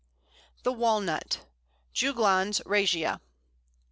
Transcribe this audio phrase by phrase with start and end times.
[0.63, 1.45] ]The Walnut
[1.93, 3.21] (Juglans regia).